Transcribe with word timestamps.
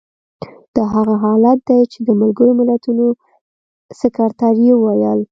دا 0.75 0.83
هغه 0.95 1.13
حالت 1.23 1.59
دی 1.67 1.81
چې 1.91 1.99
د 2.07 2.09
ملګرو 2.21 2.53
ملتونو 2.59 3.05
سکتر 3.99 4.53
یې 4.65 4.73
وویل. 4.77 5.19